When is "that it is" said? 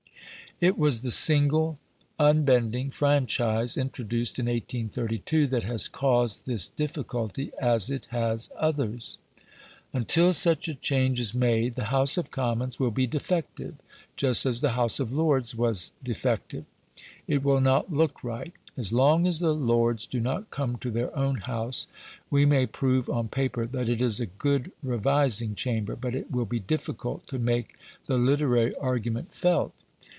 23.65-24.19